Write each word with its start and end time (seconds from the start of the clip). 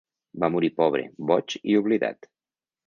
Va 0.43 0.49
morir 0.55 0.71
pobre, 0.79 1.05
boig 1.33 1.59
i 1.73 1.79
oblidat. 1.83 2.31